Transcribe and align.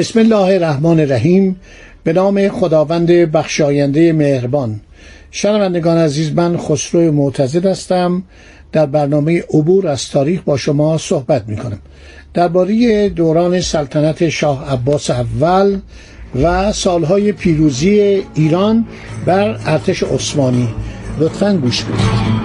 بسم 0.00 0.18
الله 0.18 0.54
الرحمن 0.54 1.00
الرحیم. 1.00 1.56
به 2.04 2.12
نام 2.12 2.48
خداوند 2.48 3.06
بخشاینده 3.06 4.12
مهربان. 4.12 4.80
شنوندگان 5.30 5.98
عزیز 5.98 6.32
من 6.32 6.56
خسرو 6.56 7.12
معتزد 7.12 7.66
هستم. 7.66 8.22
در 8.72 8.86
برنامه 8.86 9.44
عبور 9.54 9.88
از 9.88 10.08
تاریخ 10.08 10.40
با 10.44 10.56
شما 10.56 10.98
صحبت 10.98 11.48
می 11.48 11.56
کنم 11.56 11.78
درباره 12.34 13.08
دوران 13.08 13.60
سلطنت 13.60 14.28
شاه 14.28 14.72
عباس 14.72 15.10
اول 15.10 15.78
و 16.42 16.72
سالهای 16.72 17.32
پیروزی 17.32 18.22
ایران 18.34 18.86
بر 19.26 19.60
ارتش 19.66 20.02
عثمانی. 20.02 20.68
لطفا 21.18 21.52
گوش 21.56 21.84
بدید. 21.84 22.39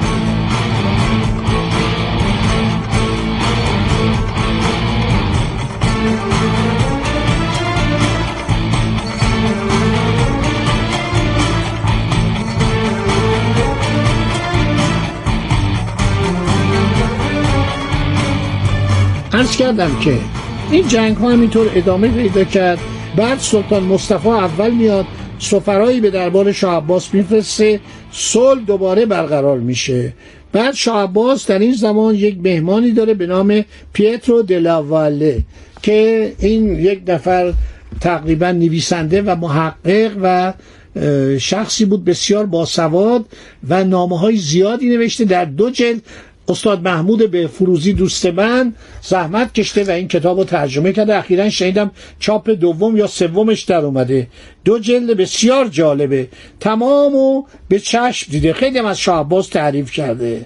عرض 19.35 19.57
کردم 19.57 19.99
که 19.99 20.17
این 20.71 20.87
جنگ 20.87 21.17
ها 21.17 21.29
همینطور 21.29 21.71
ادامه 21.75 22.07
پیدا 22.07 22.43
کرد. 22.43 22.79
بعد 23.15 23.39
سلطان 23.39 23.83
مصطفی 23.83 24.29
اول 24.29 24.71
میاد 24.71 25.05
سفرایی 25.39 25.99
به 25.99 26.09
دربار 26.09 26.51
شاه 26.51 26.75
عباس 26.75 27.13
میفرسته 27.13 27.79
صلح 28.11 28.59
دوباره 28.65 29.05
برقرار 29.05 29.59
میشه. 29.59 30.13
بعد 30.51 30.73
شاه 30.73 31.03
عباس 31.03 31.47
در 31.47 31.59
این 31.59 31.73
زمان 31.73 32.15
یک 32.15 32.37
مهمانی 32.43 32.91
داره 32.91 33.13
به 33.13 33.27
نام 33.27 33.65
پیترو 33.93 34.41
دلاواله 34.41 35.43
که 35.81 36.33
این 36.39 36.79
یک 36.79 37.01
نفر 37.07 37.53
تقریبا 38.01 38.51
نویسنده 38.51 39.21
و 39.21 39.35
محقق 39.35 40.11
و 40.23 40.53
شخصی 41.39 41.85
بود 41.85 42.05
بسیار 42.05 42.45
باسواد 42.45 43.25
و 43.69 43.83
نامه 43.83 44.19
های 44.19 44.37
زیادی 44.37 44.89
نوشته. 44.89 45.25
در 45.25 45.45
دو 45.45 45.69
جلد 45.69 46.01
استاد 46.47 46.81
محمود 46.81 47.31
به 47.31 47.47
فروزی 47.47 47.93
دوست 47.93 48.25
من 48.25 48.73
زحمت 49.01 49.53
کشته 49.53 49.83
و 49.83 49.91
این 49.91 50.07
کتاب 50.07 50.37
رو 50.37 50.43
ترجمه 50.43 50.93
کرده. 50.93 51.17
اخیرا 51.17 51.49
شنیدم 51.49 51.91
چاپ 52.19 52.49
دوم 52.49 52.97
یا 52.97 53.07
سومش 53.07 53.63
در 53.63 53.85
اومده. 53.85 54.27
دو 54.65 54.79
جلد 54.79 55.17
بسیار 55.17 55.67
جالبه. 55.67 56.27
تمام 56.59 57.15
و 57.15 57.43
به 57.69 57.79
چشم 57.79 58.31
دیده. 58.31 58.53
خیلی 58.53 58.79
هم 58.79 58.85
از 58.85 58.99
شاه 58.99 59.29
تعریف 59.51 59.91
کرده. 59.91 60.45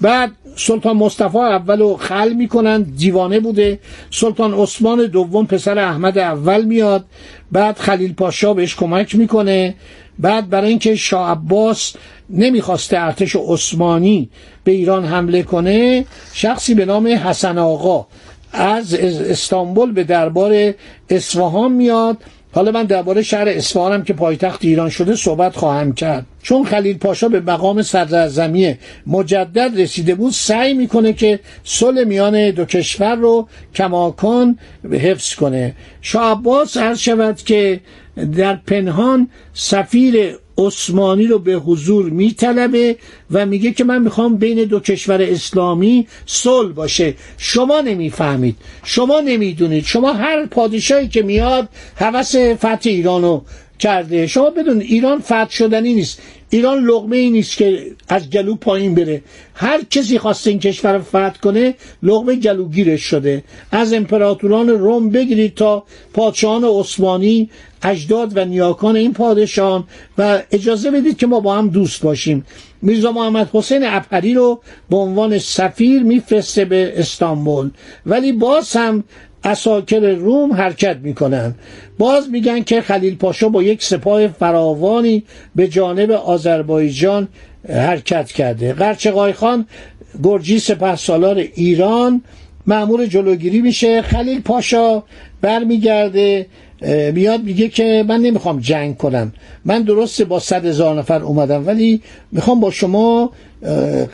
بعد 0.00 0.32
سلطان 0.56 0.96
مصطفی 0.96 1.38
اول 1.38 1.96
خل 1.96 2.32
می‌کنن 2.32 2.82
دیوانه 2.82 3.40
بوده. 3.40 3.78
سلطان 4.10 4.54
عثمان 4.54 5.06
دوم 5.06 5.46
پسر 5.46 5.78
احمد 5.78 6.18
اول 6.18 6.64
میاد. 6.64 7.04
بعد 7.52 7.78
خلیل 7.78 8.12
پاشا 8.12 8.54
بهش 8.54 8.74
کمک 8.76 9.14
می‌کنه. 9.14 9.74
بعد 10.18 10.50
برای 10.50 10.68
اینکه 10.68 10.96
شاه 10.96 11.30
عباس 11.30 11.94
نمی‌خواسته 12.30 13.00
ارتش 13.00 13.36
عثمانی 13.36 14.30
به 14.64 14.72
ایران 14.72 15.04
حمله 15.04 15.42
کنه 15.42 16.04
شخصی 16.32 16.74
به 16.74 16.84
نام 16.84 17.06
حسن 17.06 17.58
آقا 17.58 18.06
از 18.52 18.94
استانبول 18.94 19.92
به 19.92 20.04
دربار 20.04 20.72
اصفهان 21.10 21.72
میاد. 21.72 22.16
حالا 22.52 22.70
من 22.70 22.84
درباره 22.84 23.22
شهر 23.22 23.48
اصفهانم 23.48 24.02
که 24.02 24.12
پایتخت 24.12 24.64
ایران 24.64 24.88
شده 24.88 25.16
صحبت 25.16 25.56
خواهم 25.56 25.92
کرد. 25.92 26.26
چون 26.42 26.64
خلیل 26.64 26.98
پاشا 26.98 27.28
به 27.28 27.40
مقام 27.40 27.82
صدراعظمی 27.82 28.74
مجدد 29.06 29.80
رسیده 29.80 30.14
بود 30.14 30.32
سعی 30.32 30.74
می‌کنه 30.74 31.12
که 31.12 31.40
صلح 31.64 32.04
میان 32.04 32.50
دو 32.50 32.64
کشور 32.64 33.14
رو 33.14 33.48
کماکان 33.74 34.58
حفظ 34.92 35.34
کنه. 35.34 35.74
شاه 36.00 36.30
عباس 36.30 36.76
عرض 36.76 36.98
شود 36.98 37.36
که 37.36 37.80
در 38.36 38.56
پنهان 38.66 39.28
سفیر 39.54 40.36
عثمانی 40.66 41.26
رو 41.26 41.38
به 41.38 41.52
حضور 41.52 42.10
میطلبه 42.10 42.96
و 43.30 43.46
میگه 43.46 43.72
که 43.72 43.84
من 43.84 44.02
می‌خوام 44.02 44.36
بین 44.36 44.64
دو 44.64 44.80
کشور 44.80 45.22
اسلامی 45.22 46.06
صلح 46.26 46.72
باشه. 46.72 47.14
شما 47.38 47.80
نمی‌فهمید. 47.80 48.56
شما 48.84 49.20
نمی‌دونید. 49.20 49.84
شما 49.84 50.12
هر 50.12 50.46
پادشاهی 50.46 51.08
که 51.08 51.22
میاد 51.22 51.68
هوس 51.96 52.36
فتح 52.36 52.80
ایرانو 52.84 53.40
کرده. 53.78 54.26
شما 54.26 54.50
بدون 54.50 54.80
ایران 54.80 55.20
فتح 55.20 55.50
شدنی 55.50 55.94
نیست. 55.94 56.22
ایران 56.50 56.84
لغمه 56.84 57.16
ای 57.16 57.30
نیست 57.30 57.56
که 57.56 57.86
از 58.08 58.30
گلو 58.30 58.54
پایین 58.54 58.94
بره. 58.94 59.22
هر 59.54 59.80
کسی 59.90 60.18
خواسته 60.18 60.50
این 60.50 60.58
کشور 60.58 60.92
رو 60.92 61.02
فتح 61.02 61.38
کنه 61.42 61.74
لغمه 62.02 62.34
گلوگیرش 62.36 63.02
شده. 63.02 63.44
از 63.72 63.92
امپراتوران 63.92 64.68
روم 64.68 65.10
بگیرید 65.10 65.54
تا 65.54 65.84
پادشاهان 66.14 66.64
عثمانی 66.64 67.50
اجداد 67.82 68.36
و 68.36 68.44
نیاکان 68.44 68.96
این 68.96 69.12
پادشاهان 69.12 69.84
و 70.18 70.42
اجازه 70.50 70.90
بدید 70.90 71.16
که 71.16 71.26
ما 71.26 71.40
با 71.40 71.54
هم 71.54 71.68
دوست 71.68 72.02
باشیم. 72.02 72.46
میرزا 72.82 73.12
محمد 73.12 73.50
حسین 73.52 73.82
ابهری 73.84 74.34
رو 74.34 74.60
به 74.90 74.96
عنوان 74.96 75.38
سفیر 75.38 76.02
میفرسته 76.02 76.64
به 76.64 76.92
استانبول. 76.96 77.70
ولی 78.06 78.32
باز 78.32 78.76
هم 78.76 79.04
اساکر 79.44 80.00
روم 80.00 80.52
حرکت 80.52 80.96
می‌کنن 80.96 81.54
باز 81.98 82.30
میگن 82.30 82.62
که 82.62 82.80
خلیل 82.80 83.16
پاشا 83.16 83.48
با 83.48 83.62
یک 83.62 83.82
سپاه 83.82 84.28
فراوانی 84.28 85.24
به 85.54 85.68
جانب 85.68 86.10
آذربایجان 86.10 87.28
حرکت 87.68 88.26
کرده. 88.32 88.72
قرچقای 88.72 89.32
خان 89.32 89.66
گرجی 90.22 90.58
سپه 90.58 90.96
سالار 90.96 91.36
ایران 91.36 92.22
معمور 92.66 93.06
جلوگیری 93.06 93.60
میشه. 93.60 94.02
خلیل 94.02 94.40
پاشا 94.40 95.02
برمیگرده. 95.40 96.46
میاد 97.12 97.42
میگه 97.42 97.68
که 97.68 98.04
من 98.08 98.20
نمی‌خوام 98.20 98.60
جنگ 98.60 98.96
کنم. 98.96 99.32
من 99.64 99.82
درسته 99.82 100.24
با 100.24 100.38
صد 100.38 100.66
هزار 100.66 100.98
نفر 100.98 101.22
اومدم 101.22 101.66
ولی 101.66 102.02
می‌خوام 102.32 102.60
با 102.60 102.70
شما 102.70 103.32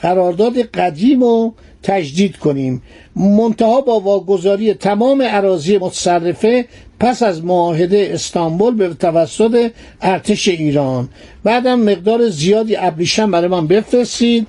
قرارداد 0.02 0.58
قدیم 0.58 1.22
و 1.22 1.52
تجدید 1.82 2.36
کنیم. 2.36 2.82
منتها 3.16 3.80
با 3.80 4.00
واگذاری 4.00 4.74
تمام 4.74 5.22
عراضی 5.22 5.78
متصرفه 5.78 6.64
پس 7.00 7.22
از 7.22 7.44
معاهده 7.44 8.10
استانبول 8.12 8.74
به 8.74 8.94
توسط 8.94 9.70
ارتش 10.00 10.48
ایران. 10.48 11.08
بعدم 11.44 11.80
مقدار 11.80 12.28
زیادی 12.28 12.76
ابریشم 12.76 13.30
برای 13.30 13.48
من 13.48 13.66
بفرستید 13.66 14.46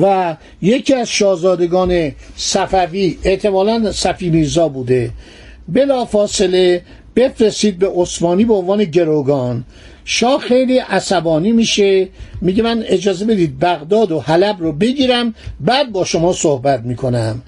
و 0.00 0.36
یکی 0.62 0.94
از 0.94 1.08
شاهزادگان 1.08 2.12
صفوی 2.36 3.18
احتمالا 3.24 3.92
صفی 3.92 4.30
میرزا 4.30 4.68
بوده. 4.68 5.10
بلا 5.68 6.04
فاصله 6.04 6.82
بفرستید 7.16 7.78
به 7.78 7.88
عثمانی 7.94 8.44
به 8.44 8.54
عنوان 8.54 8.84
گروگان. 8.84 9.64
شاه 10.04 10.40
خیلی 10.40 10.78
عصبانی 10.78 11.52
میشه. 11.52 12.08
میگه 12.40 12.62
من 12.62 12.84
اجازه 12.86 13.24
بدید 13.24 13.58
بغداد 13.58 14.12
و 14.12 14.20
حلب 14.20 14.56
رو 14.60 14.72
بگیرم 14.72 15.34
بعد 15.60 15.92
با 15.92 16.04
شما 16.04 16.32
صحبت 16.32 16.80
می‌کنم. 16.82 17.42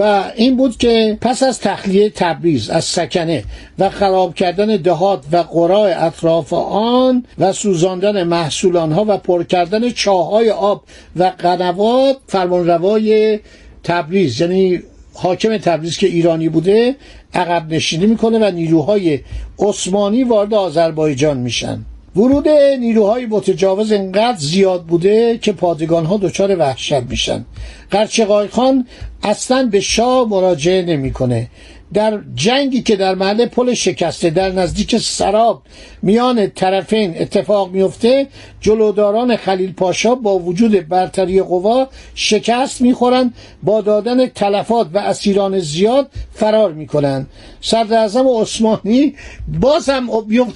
و 0.00 0.24
این 0.36 0.56
بود 0.56 0.76
که 0.76 1.18
پس 1.20 1.42
از 1.42 1.60
تخلیه 1.60 2.10
تبریز 2.10 2.70
از 2.70 2.84
سکنه 2.84 3.44
و 3.78 3.90
خراب 3.90 4.34
کردن 4.34 4.76
دهات 4.76 5.24
و 5.32 5.36
قرای 5.36 5.92
اطراف 5.92 6.52
آن 6.52 7.24
و 7.38 7.52
سوزاندن 7.52 8.22
محصول 8.22 8.76
آنها 8.76 9.04
و 9.08 9.16
پر 9.16 9.44
کردن 9.44 9.90
چاهای 9.90 10.50
آب 10.50 10.82
و 11.16 11.32
قنوات 11.38 12.16
فرمانروای 12.26 13.40
تبریز 13.84 14.40
یعنی 14.40 14.82
حاکم 15.22 15.56
تبریز 15.56 15.98
که 15.98 16.06
ایرانی 16.06 16.48
بوده 16.48 16.96
عقب 17.34 17.74
نشینی 17.74 18.06
می‌کنه 18.06 18.38
و 18.38 18.50
نیروهای 18.50 19.18
عثمانی 19.58 20.24
وارد 20.24 20.54
آذربایجان 20.54 21.38
میشن. 21.38 21.78
ورود 22.16 22.48
نیروهای 22.48 23.26
متجاوز 23.26 23.92
انقدر 23.92 24.38
زیاد 24.38 24.84
بوده 24.84 25.38
که 25.38 25.52
پادگان 25.52 26.04
ها 26.06 26.16
دچار 26.16 26.56
وحشت 26.58 27.02
میشن. 27.02 27.44
قرچقای 27.90 28.48
خان 28.48 28.86
اصلا 29.22 29.68
به 29.72 29.80
شاه 29.80 30.28
مراجعه 30.28 30.82
نمی‌کنه. 30.82 31.48
در 31.94 32.20
جنگی 32.34 32.82
که 32.82 32.96
در 32.96 33.14
محل 33.14 33.46
پل 33.46 33.74
شکسته 33.74 34.30
در 34.30 34.52
نزدیک 34.52 34.96
سراب 34.96 35.62
میان 36.02 36.46
طرفین 36.46 37.14
اتفاق 37.18 37.70
میفته 37.70 38.26
جلوداران 38.60 39.36
خلیل 39.36 39.72
پاشا 39.72 40.14
با 40.14 40.38
وجود 40.38 40.88
برتری 40.88 41.42
قوا 41.42 41.88
شکست 42.14 42.80
می‌خورند 42.80 43.34
با 43.62 43.80
دادن 43.80 44.26
تلفات 44.26 44.86
و 44.94 44.98
اسیران 44.98 45.58
زیاد 45.58 46.10
فرار 46.32 46.72
می‌کنند 46.72 47.26
صدر 47.60 47.98
اعظم 47.98 48.28
عثمانی 48.28 49.14
باز 49.60 49.88
هم 49.88 50.08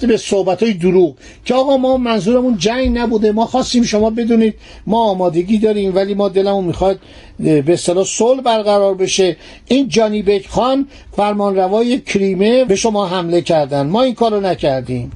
به 0.07 0.17
صحبت 0.17 0.63
های 0.63 0.73
دروغ 0.73 1.15
که 1.45 1.53
آقا 1.53 1.77
ما 1.77 1.97
منظورمون 1.97 2.57
جنگ 2.57 2.97
نبوده 2.97 3.31
ما 3.31 3.45
خواستیم 3.45 3.83
شما 3.83 4.09
بدونید 4.09 4.53
ما 4.87 5.03
آمادگی 5.09 5.57
داریم 5.57 5.95
ولی 5.95 6.13
ما 6.13 6.29
دلمون 6.29 6.65
می‌خواد 6.65 6.99
به 7.39 7.63
اصطلاح 7.67 8.05
صلح 8.05 8.41
برقرار 8.41 8.95
بشه. 8.95 9.37
این 9.67 9.87
جانی 9.87 10.21
بیک 10.21 10.47
خان 10.47 10.87
فرمانروای 11.15 11.99
کریمه 11.99 12.65
به 12.65 12.75
شما 12.75 13.07
حمله 13.07 13.41
کردن. 13.41 13.87
ما 13.87 14.03
این 14.03 14.13
کارو 14.13 14.39
نکردیم. 14.41 15.11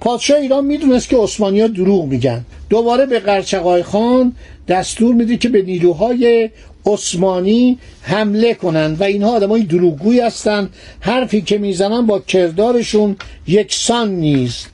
پادشاه 0.00 0.38
ایران 0.38 0.64
می‌دونست 0.64 1.08
که 1.08 1.16
ها 1.16 1.66
دروغ 1.66 2.04
میگن. 2.04 2.44
دوباره 2.70 3.06
به 3.06 3.18
قرچقای 3.18 3.82
خان 3.82 4.34
دستور 4.68 5.14
میده 5.14 5.36
که 5.36 5.48
به 5.48 5.62
نیروهای 5.62 6.50
عثمانی 6.86 7.78
حمله 8.02 8.54
کنند 8.54 9.00
و 9.00 9.04
اینها 9.04 9.30
آدمای 9.30 9.62
دروغگویی 9.62 10.20
هستند 10.20 10.70
حرفی 11.00 11.42
که 11.42 11.58
می‌زنن 11.58 12.06
با 12.06 12.18
کردارشون 12.18 13.16
یکسان 13.46 14.10
نیست. 14.10 14.71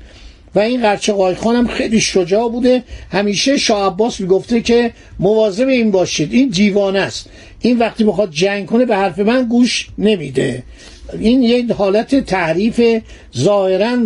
و 0.58 0.60
این 0.60 0.82
قرچه 0.82 1.34
خان 1.34 1.56
هم 1.56 1.66
خیلی 1.66 2.00
شجاع 2.00 2.48
بوده. 2.48 2.82
همیشه 3.12 3.56
شاه 3.56 3.86
عباس 3.86 4.20
می‌گفته 4.20 4.60
که 4.60 4.92
مواظب 5.18 5.68
این 5.68 5.90
باشید. 5.90 6.32
این 6.32 6.48
دیوانه 6.48 6.98
است. 6.98 7.30
این 7.60 7.78
وقتی 7.78 8.04
بخواد 8.04 8.30
جنگ 8.30 8.66
کنه 8.66 8.84
به 8.84 8.96
حرف 8.96 9.18
من 9.18 9.42
گوش 9.48 9.88
نمیده. 9.98 10.62
این 11.20 11.42
یک 11.42 11.70
حالت 11.70 12.24
تعریف 12.24 13.02
ظاهرا 13.36 13.98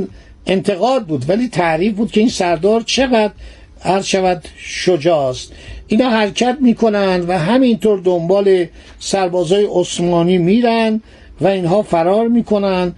انتقاد 0.47 1.07
بود 1.07 1.25
ولی 1.29 1.49
تعریف 1.49 1.95
بود 1.95 2.13
که 2.13 2.21
این 2.21 2.29
سردار 2.29 2.81
چقدر 2.81 3.33
هر 3.81 4.03
شود 4.03 4.45
شجاع 4.57 5.29
است. 5.29 5.53
اینا 5.89 6.11
حرکت 6.11 6.57
می‌کنن 6.61 7.21
و 7.21 7.39
همینطور 7.39 8.01
دنبال 8.01 8.67
سربازای 8.99 9.67
عثمانی 9.71 10.39
میرن 10.39 11.01
و 11.41 11.47
اینها 11.47 11.83
فرار 11.83 12.29
می‌کنن 12.29 12.93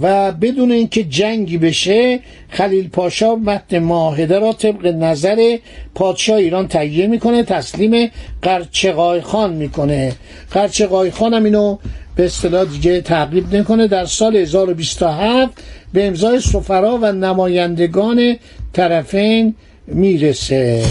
و 0.00 0.32
بدون 0.32 0.72
اینکه 0.72 1.04
جنگی 1.04 1.58
بشه 1.58 2.20
خلیل 2.48 2.88
پاشا 2.88 3.34
متن 3.34 3.78
معاهده 3.78 4.38
را 4.38 4.52
طبق 4.52 4.86
نظر 4.86 5.58
پادشاه 5.94 6.36
ایران 6.36 6.68
تهیه 6.68 7.06
می‌کنه 7.06 7.42
تسلیم 7.42 8.10
قرچقای 8.42 9.20
خان 9.20 9.52
می‌کنه. 9.52 10.12
قرچقای 10.50 11.10
خان 11.10 11.34
هم 11.34 11.44
اینو 11.44 11.78
به 12.16 12.24
اصطلاح 12.24 12.64
دیگه 12.64 13.00
تعقیب 13.00 13.56
نکنه. 13.56 13.88
در 13.88 14.04
سال 14.04 14.36
1027 14.36 15.62
به 15.92 16.06
امضای 16.06 16.40
سفرا 16.40 16.98
و 17.02 17.12
نمایندگان 17.12 18.36
طرفین 18.72 19.54
می‌رسه. 19.86 20.84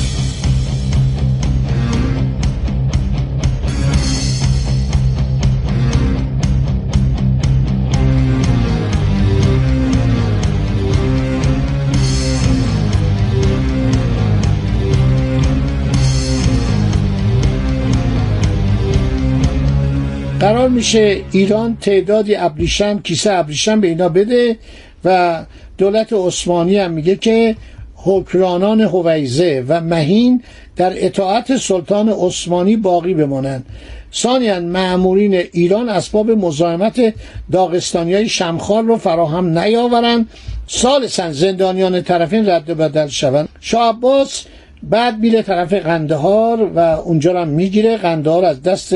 قرار 20.39 20.69
میشه 20.69 21.21
ایران 21.31 21.77
تعدادی 21.81 22.35
ابریشم 22.35 22.99
کیسه 22.99 23.33
ابریشم 23.33 23.81
به 23.81 23.87
اینا 23.87 24.09
بده 24.09 24.57
و 25.05 25.45
دولت 25.77 26.13
عثمانی 26.13 26.77
هم 26.77 26.91
میگه 26.91 27.15
که 27.15 27.55
حکرانان 27.95 28.81
هویزه 28.81 29.65
و 29.67 29.81
مهین 29.81 30.43
در 30.75 31.05
اطاعت 31.05 31.57
سلطان 31.57 32.09
عثمانی 32.09 32.75
باقی 32.75 33.13
بمانند. 33.13 33.65
ثانیا 34.13 34.59
معمورین 34.59 35.33
ایران 35.33 35.89
اسباب 35.89 36.31
مزاحمت 36.31 37.13
داغستانی 37.51 38.13
های 38.13 38.29
رو 38.69 38.97
فراهم 38.97 39.59
نیاورند. 39.59 40.29
سالسا 40.67 41.31
زندانیان 41.31 42.01
طرفین 42.01 42.49
رد 42.49 42.65
بدل 42.65 43.07
شوند. 43.07 43.49
شاه 43.59 43.89
عباس 43.89 44.45
بعد 44.83 45.19
میره 45.19 45.41
طرف 45.41 45.73
قندهار 45.73 46.71
و 46.75 46.79
اونجا 46.79 47.41
هم 47.41 47.47
می‌گیره. 47.47 47.97
قندهار 47.97 48.45
از 48.45 48.63
دست 48.63 48.95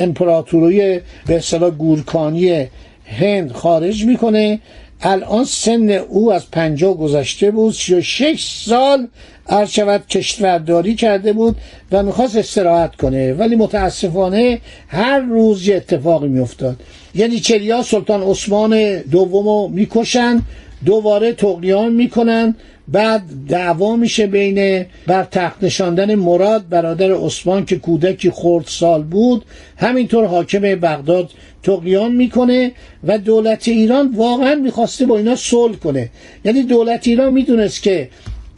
امپراتوری 0.00 1.00
به 1.26 1.36
اصطلاح 1.36 1.70
گورکانی 1.70 2.66
هند 3.04 3.52
خارج 3.52 4.04
می‌کنه. 4.04 4.60
الان 5.02 5.44
سن 5.44 5.90
او 5.90 6.32
از 6.32 6.50
پنجاه 6.50 6.96
گذشته 6.96 7.50
بود 7.50 7.74
شش 8.00 8.62
سال 8.66 9.08
عرض 9.48 9.78
کشورداری 10.08 10.94
کرده 10.94 11.32
بود 11.32 11.56
و 11.92 12.02
می‌خواست 12.02 12.36
استراحت 12.36 12.96
کنه. 12.96 13.32
ولی 13.32 13.56
متاسفانه 13.56 14.60
هر 14.88 15.20
روز 15.20 15.68
یه 15.68 15.76
اتفاقی 15.76 16.28
میافتاد. 16.28 16.76
یعنی 17.14 17.40
چریا 17.40 17.82
سلطان 17.82 18.22
عثمان 18.22 18.96
دومو 18.98 19.68
می‌کشن 19.68 20.42
دوباره 20.84 21.32
تقیان 21.32 21.92
می‌کنن 21.92 22.54
بعد 22.92 23.22
دعوا 23.48 23.96
میشه 23.96 24.26
بین 24.26 24.86
بر 25.06 25.24
تخت 25.24 25.64
نشاندن 25.64 26.14
مراد 26.14 26.68
برادر 26.68 27.12
عثمان 27.12 27.64
که 27.64 27.76
کودکی 27.76 28.30
خورد 28.30 28.64
سال 28.66 29.02
بود. 29.02 29.44
همینطور 29.76 30.26
حاکم 30.26 30.60
بغداد 30.60 31.30
تقیان 31.62 32.12
می‌کنه 32.12 32.72
و 33.04 33.18
دولت 33.18 33.68
ایران 33.68 34.14
واقعا 34.16 34.54
می‌خواسته 34.54 35.06
با 35.06 35.16
اینا 35.16 35.36
صلح 35.36 35.76
کنه. 35.76 36.10
یعنی 36.44 36.62
دولت 36.62 37.06
ایران 37.06 37.32
می‌دونست 37.32 37.82
که 37.82 38.08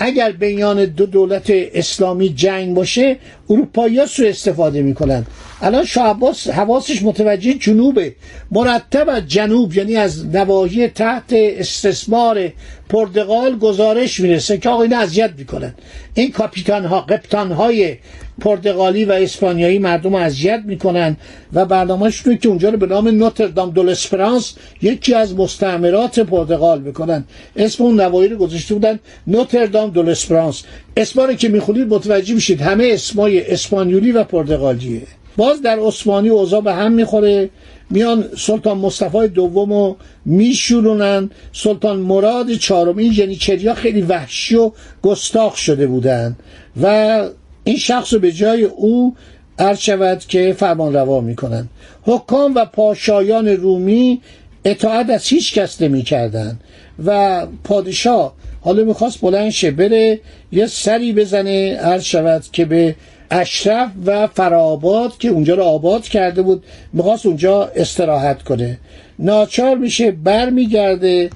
اگر 0.04 0.32
بین 0.32 0.84
دو 0.84 1.06
دولت 1.06 1.50
اسلامی 1.50 2.28
جنگ 2.28 2.74
باشه 2.74 3.16
اروپایی 3.50 3.98
ها 3.98 4.06
سو 4.06 4.24
استفاده 4.24 4.82
می‌کنن. 4.82 5.26
الان 5.60 5.84
شاه 5.84 6.06
عباس 6.06 6.48
حواسش 6.48 7.02
متوجه 7.02 7.54
جنوبه. 7.54 8.14
مرتب 8.50 9.08
از 9.08 9.28
جنوب 9.28 9.76
یعنی 9.76 9.96
از 9.96 10.26
نواحی 10.26 10.88
تحت 10.88 11.32
استثمار 11.32 12.52
پرتغال 12.88 13.58
گزارش 13.58 14.20
می‌رسه 14.20 14.58
که 14.58 14.68
آقا 14.68 14.82
این 14.82 14.94
اذیت 14.94 15.30
می‌کنن. 15.38 15.74
این 16.14 16.30
کاپیتان 16.30 16.84
ها 16.84 17.00
قپتان 17.00 17.52
های 17.52 17.96
پرتغالی 18.42 19.04
و 19.04 19.12
اسپانیایی 19.12 19.78
مردم 19.78 20.14
اذیت 20.14 20.62
می‌کنن 20.66 21.16
و 21.52 21.64
برنامهشون 21.64 22.36
که 22.36 22.48
اونجا 22.48 22.68
رو 22.68 22.78
به 22.78 22.86
نام 22.86 23.08
نوتردام 23.08 23.70
دول 23.70 23.88
اسپرانس 23.88 24.54
یکی 24.82 25.14
از 25.14 25.36
مستعمرات 25.36 26.20
پرتغال 26.20 26.80
بکنن 26.80 27.24
اسم 27.56 27.84
اون 27.84 28.00
نواحی 28.00 28.28
رو 28.28 28.36
گذاشته 28.36 28.74
بودن 28.74 28.98
نوتردام 29.26 29.90
دول 29.90 30.08
اسپرانس. 30.08 30.62
اسما 30.96 31.32
که 31.32 31.48
می‌خونید 31.48 31.88
متوجه 31.88 32.34
میشید 32.34 32.60
همه 32.60 32.90
اسمای 32.92 33.52
اسپانیولی 33.52 34.12
و 34.12 34.24
پرتغالیه. 34.24 35.02
باز 35.36 35.62
در 35.62 35.78
عثمانی 35.78 36.28
اوضاع 36.28 36.60
به 36.60 36.74
هم 36.74 36.92
می‌خوره. 36.92 37.50
میان 37.90 38.24
سلطان 38.38 38.78
مصطفی 38.78 39.28
دوم 39.28 39.72
رو 39.72 39.96
میشورونن. 40.24 41.30
سلطان 41.52 41.98
مراد 41.98 42.52
چهارم 42.52 42.96
این 42.96 43.12
یعنی 43.12 43.36
خیلی 43.74 44.02
وحشی 44.02 44.56
و 44.56 44.72
گستاخ 45.02 45.56
شده 45.56 45.86
بودن. 45.86 46.36
و 46.82 47.28
این 47.64 47.76
شخص 47.76 48.12
رو 48.12 48.18
به 48.18 48.32
جای 48.32 48.64
او 48.64 49.16
عرض 49.58 49.78
شود 49.78 50.18
که 50.18 50.54
فرمان 50.58 50.94
روا 50.94 51.20
می‌کنن 51.20 51.68
حکام 52.02 52.54
و 52.54 52.64
پاشایان 52.64 53.48
رومی 53.48 54.20
اطاعت 54.64 55.10
از 55.10 55.26
هیچ 55.26 55.54
کس 55.54 55.82
نمی 55.82 56.02
کردن 56.02 56.58
و 57.04 57.46
پادشاه 57.64 58.34
حالا 58.60 58.84
می‌خواست 58.84 59.20
بلند 59.20 59.50
شه 59.50 59.70
بره 59.70 60.20
یه 60.52 60.66
سری 60.66 61.12
بزنه 61.12 61.76
عرض 61.76 62.02
شود 62.02 62.44
که 62.52 62.64
به 62.64 62.96
اشرف 63.30 63.90
و 64.06 64.26
فراباد 64.26 65.18
که 65.18 65.28
اونجا 65.28 65.54
رو 65.54 65.62
آباد 65.62 66.02
کرده 66.02 66.42
بود 66.42 66.64
می‌خواست 66.92 67.26
اونجا 67.26 67.64
استراحت 67.64 68.42
کنه. 68.42 68.78
ناچار 69.18 69.76
میشه 69.76 70.10
برمیگرده 70.10 71.30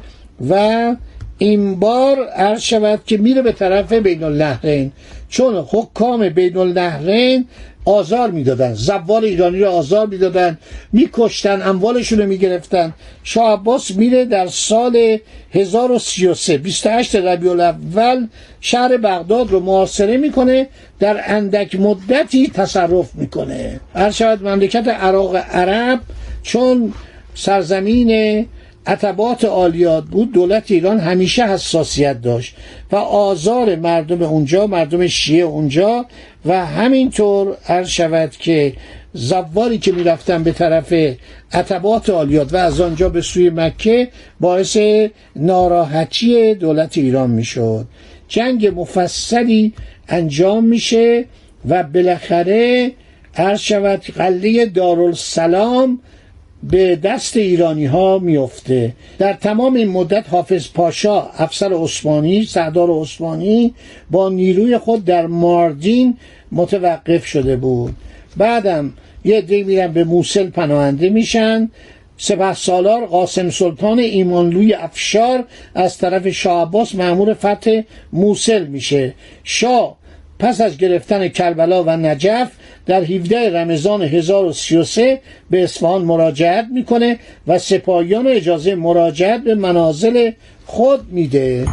و 0.49 0.97
این 1.39 1.81
بار 1.81 2.29
عرض 2.29 2.61
شود 2.61 3.01
که 3.07 3.17
میره 3.17 3.43
به 3.43 3.53
طرف 3.53 3.93
بین 3.93 4.23
النهرین 4.23 4.93
چون 5.29 5.67
حکام 5.71 6.29
بین 6.29 6.57
النهرین 6.57 7.47
آزار 7.85 8.31
می‌دادن. 8.31 8.75
زوال 8.75 9.25
ایرانی 9.25 9.59
رو 9.61 9.71
آزار 9.71 10.07
می‌دادن. 10.07 10.59
میکشتن 10.93 11.63
اموالشون 11.63 12.19
رو 12.19 12.27
می‌گرفتن. 12.27 12.95
شاه 13.25 13.53
عباس 13.53 13.91
میره 13.91 14.25
در 14.25 14.47
سال 14.47 15.19
1033 15.53 16.59
28 16.59 17.17
ربیع 17.17 17.51
الاول 17.51 18.27
شهر 18.61 18.97
بغداد 18.97 19.51
رو 19.51 19.61
محاصره 19.61 20.17
می‌کنه. 20.17 20.69
در 20.99 21.21
اندک 21.27 21.81
مدتی 21.81 22.49
تصرف 22.49 23.15
می‌کنه. 23.15 23.81
هر 23.95 24.11
شود 24.11 24.49
مملکت 24.49 24.89
عراق 24.89 25.37
عرب 25.37 26.01
چون 26.43 26.93
سرزمین 27.35 28.47
عتبات 28.87 29.45
عالیات 29.45 30.05
بود 30.05 30.33
دولت 30.33 30.71
ایران 30.71 31.01
همیشه 31.01 31.47
حساسیت 31.47 32.23
داشت 32.23 32.57
و 32.93 32.97
آزار 32.97 33.77
مردم 33.77 34.23
اونجا 34.23 34.67
مردم 34.67 35.07
شیعه 35.07 35.45
اونجا 35.45 36.07
و 36.47 36.67
همینطور 36.67 37.57
عرض 37.69 37.89
شود 37.89 38.31
که 38.31 38.73
زواری 39.13 39.79
که 39.79 39.93
می‌رفتن 39.93 40.43
به 40.43 40.53
طرف 40.53 40.95
عتبات 41.53 42.11
عالیات 42.11 42.53
و 42.53 42.57
از 42.57 42.81
آنجا 42.81 43.09
به 43.09 43.21
سوی 43.21 43.51
مکه 43.51 44.09
باعث 44.41 44.79
ناراحتی 45.37 46.55
دولت 46.55 46.99
ایران 46.99 47.31
می‌شد. 47.31 47.87
جنگ 48.29 48.81
مفصلی 48.81 49.73
انجام 50.09 50.65
میشه 50.65 51.25
و 51.69 51.83
بالاخره 51.83 52.93
عرض 53.37 53.61
شود 53.61 54.03
قله 54.17 54.67
دارالسلام 54.67 56.01
به 56.71 56.97
دست 56.97 57.37
ایرانی 57.37 57.87
ها 57.87 58.19
میفته 58.19 58.93
در 59.19 59.33
تمام 59.33 59.75
این 59.75 59.89
مدت 59.89 60.25
حافظ 60.31 60.69
پاشا 60.75 61.23
افسر 61.23 61.73
عثمانی 61.73 62.45
سردار 62.45 62.91
عثمانی 62.91 63.75
با 64.11 64.29
نیروی 64.29 64.79
خود 64.79 65.05
در 65.05 65.27
ماردین 65.27 66.17
متوقف 66.53 67.27
شده 67.27 67.57
بود. 67.57 67.95
بعدم 68.37 68.93
یه 69.25 69.41
دی 69.41 69.63
میرن 69.63 69.93
به 69.93 70.05
موسل 70.05 70.51
پناهنده 70.51 71.09
میشن. 71.09 71.71
سپه 72.19 72.55
سالار 72.55 73.07
قاسم 73.07 73.51
سلطان 73.51 73.99
ایمانلوی 73.99 74.75
افشار 74.75 75.45
از 75.75 75.99
طرف 75.99 76.29
شاه 76.29 76.63
عباس 76.63 76.95
معمور 76.95 77.35
فتح 77.35 77.81
موسل 78.13 78.67
میشه. 78.67 79.15
شاه 79.45 79.97
پس 80.39 80.61
از 80.61 80.79
گرفتن 80.79 81.29
کربلا 81.29 81.85
و 81.85 81.91
نجف 81.91 82.51
در 82.87 83.03
17 83.03 83.61
رمضان 83.61 84.03
1033 84.03 85.21
به 85.51 85.65
اصفهان 85.65 86.03
مراجعت 86.03 86.67
می‌کنه 86.73 87.19
و 87.47 87.59
سپاهیان 87.59 88.27
اجازه 88.27 88.75
مراجعت 88.75 89.45
به 89.45 89.55
منازل 89.55 90.31
خود 90.67 91.01
میده. 91.13 91.67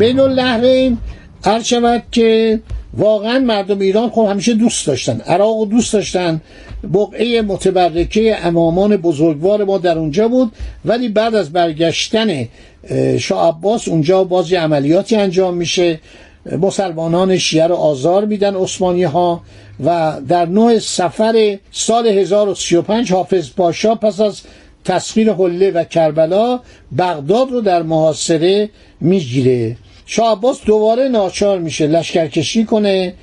بین 0.00 0.20
النهرین 0.20 0.98
هر 1.44 1.62
شود 1.62 2.02
که 2.12 2.60
واقعا 2.96 3.38
مردم 3.38 3.78
ایران 3.78 4.10
خب 4.10 4.26
همیشه 4.30 4.54
دوست 4.54 4.86
داشتن 4.86 5.20
عراق 5.20 5.68
دوست 5.68 5.92
داشتن 5.92 6.40
بقعه 6.94 7.42
متبرکه 7.42 8.46
امامان 8.46 8.96
بزرگوار 8.96 9.64
ما 9.64 9.78
در 9.78 9.98
اونجا 9.98 10.28
بود 10.28 10.52
ولی 10.84 11.08
بعد 11.08 11.34
از 11.34 11.52
برگشتن 11.52 12.48
شاه 13.18 13.48
عباس 13.48 13.88
اونجا 13.88 14.24
بازی 14.24 14.56
عملیاتی 14.56 15.16
انجام 15.16 15.54
میشه 15.54 16.00
مسلمانان 16.58 17.38
شیعه 17.38 17.66
رو 17.66 17.74
آزار 17.74 18.24
میدن 18.24 18.54
عثمانی 18.54 19.02
ها 19.02 19.42
و 19.84 20.16
در 20.28 20.46
نوع 20.46 20.78
سفر 20.78 21.58
سال 21.72 22.06
1035 22.06 23.12
حافظ 23.12 23.50
پاشا 23.56 23.94
پس 23.94 24.20
از 24.20 24.40
تسخیر 24.84 25.32
حله 25.32 25.70
و 25.70 25.84
کربلا 25.84 26.60
بغداد 26.98 27.50
رو 27.50 27.60
در 27.60 27.82
محاصره 27.82 28.70
می‌گیره. 29.00 29.76
شاه 30.12 30.32
عباس 30.32 30.64
دوباره 30.64 31.08
ناچار 31.08 31.58
میشه 31.58 31.86
لشکرکشی 31.86 32.64
کنه 32.64 33.14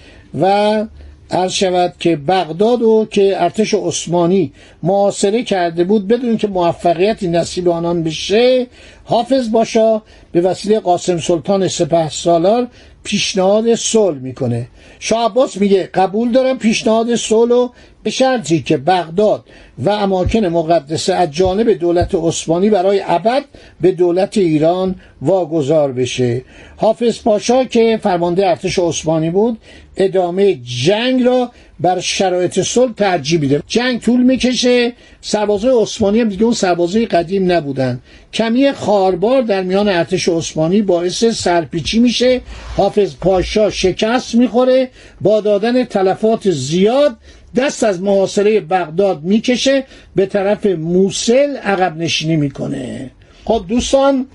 و 0.41 0.85
عرض 1.31 1.51
شود 1.51 1.93
که 1.99 2.15
بغداد 2.15 2.81
و 2.81 3.07
که 3.11 3.43
ارتش 3.43 3.73
عثمانی 3.73 4.53
معاصره 4.83 5.43
کرده 5.43 5.83
بود 5.83 6.07
بدون 6.07 6.37
که 6.37 6.47
موفقیتی 6.47 7.27
نصیب 7.27 7.69
آنان 7.69 8.03
بشه 8.03 8.67
حافظ 9.03 9.51
باشا 9.51 10.01
به 10.31 10.41
وسیله 10.41 10.79
قاسم 10.79 11.17
سلطان 11.17 11.67
سپه 11.67 12.09
سالار 12.09 12.67
پیشنهاد 13.07 13.75
صلح 13.75 14.17
می‌کنه. 14.17 14.67
شاه 14.99 15.25
عباس 15.25 15.57
میگه 15.57 15.89
قبول 15.93 16.31
دارم 16.31 16.57
پیشنهاد 16.57 17.15
صلح 17.15 17.55
و 17.55 17.69
به 18.03 18.09
شرطی 18.09 18.61
که 18.61 18.77
بغداد 18.77 19.43
و 19.79 19.89
اماکن 19.89 20.45
مقدسه 20.45 21.13
از 21.13 21.31
جانب 21.31 21.71
دولت 21.71 22.15
عثمانی 22.15 22.69
برای 22.69 23.01
ابد 23.05 23.45
به 23.81 23.91
دولت 23.91 24.37
ایران 24.37 24.95
واگذار 25.21 25.91
بشه. 25.91 26.43
حافظ 26.77 27.21
پاشا 27.21 27.63
که 27.63 27.99
فرمانده 28.03 28.47
ارتش 28.47 28.79
عثمانی 28.79 29.29
بود 29.29 29.57
ادامه 29.97 30.55
جنگ 30.85 31.23
را 31.23 31.51
بر 31.79 31.99
شرایط 31.99 32.59
صلح 32.59 32.93
ترجیح 32.93 33.39
میده. 33.39 33.63
جنگ 33.67 34.01
طول 34.01 34.23
می‌کشه. 34.23 34.93
سربازای 35.21 35.81
عثمانی 35.81 36.19
هم 36.19 36.29
دیگه 36.29 36.43
اون 36.43 36.53
سربازای 36.53 37.05
قدیم 37.05 37.51
نبودن. 37.51 37.99
کمی 38.33 38.71
خاربار 38.71 39.41
در 39.41 39.63
میان 39.63 39.87
ارتش 39.87 40.29
عثمانی 40.29 40.81
باعث 40.81 41.25
سرپیچی 41.25 41.99
میشه. 41.99 42.41
حافظ 42.77 43.15
پاشا 43.21 43.69
شکست 43.69 44.35
می‌خوره. 44.35 44.89
با 45.21 45.41
دادن 45.41 45.83
تلفات 45.83 46.51
زیاد 46.51 47.17
دست 47.55 47.83
از 47.83 48.01
محاصره 48.01 48.59
بغداد 48.59 49.23
می‌کشه. 49.23 49.83
به 50.15 50.25
طرف 50.25 50.65
موسل 50.65 51.55
عقب 51.57 51.97
نشینی 51.97 52.35
می‌کنه. 52.35 53.11
خب 53.45 53.65
دوستان 53.69 54.25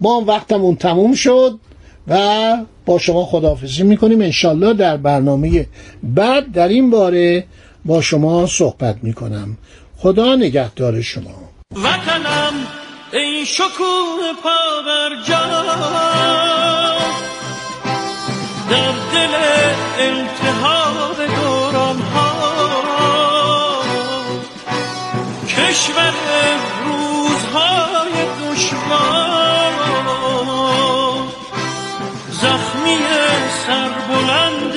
ما 0.00 0.24
وقتمون 0.26 0.76
تموم 0.76 1.14
شد. 1.14 1.58
و 2.08 2.56
با 2.86 2.98
شما 2.98 3.24
خداحافظی 3.24 3.82
می‌کنیم. 3.82 4.20
انشالله 4.20 4.74
در 4.74 4.96
برنامه 4.96 5.66
بعد 6.02 6.52
در 6.52 6.68
این 6.68 6.90
باره 6.90 7.44
با 7.84 8.00
شما 8.00 8.46
صحبت 8.46 8.96
می‌کنم. 9.02 9.56
خدا 9.98 10.36
نگهدار 10.36 11.00
شما. 11.00 11.50
وطنم 11.76 12.52
ای 13.12 13.46
شکوه 13.46 14.32
پا 14.42 14.80
در 18.70 18.92
دل 19.12 19.34
التحاب 19.98 21.16
دوران 21.36 22.00
ها 22.00 22.30
کشور 25.48 26.12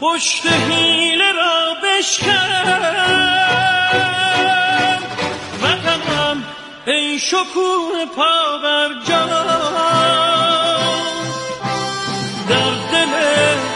پشت 0.00 0.46
حیله 0.46 1.32
را 1.32 1.74
بشکن. 1.82 2.74
وطنم 5.62 6.44
ای 6.86 7.18
شکوه 7.18 8.04
پا 8.16 8.58
بر 8.62 8.88
در 12.48 12.74
دل 12.92 13.14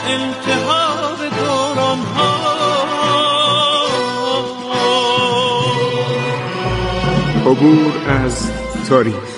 التهاب 0.09 1.19
دوران 1.39 1.99
ها. 1.99 2.49
عبور 7.47 7.93
از 8.09 8.51
تاریخ. 8.89 9.38